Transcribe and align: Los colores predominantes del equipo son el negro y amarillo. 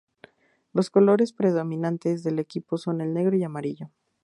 Los 0.73 0.89
colores 0.89 1.31
predominantes 1.31 2.23
del 2.23 2.39
equipo 2.39 2.79
son 2.79 3.01
el 3.01 3.13
negro 3.13 3.37
y 3.37 3.43
amarillo. 3.43 3.91